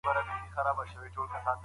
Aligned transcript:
پلان 0.03 0.87
جوړ 1.13 1.27
کړه. 1.31 1.53